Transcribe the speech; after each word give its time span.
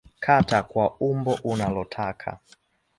Kata 0.19 0.59
kwa 0.63 0.85
umbo 1.09 1.33
unalotaka 1.43 2.37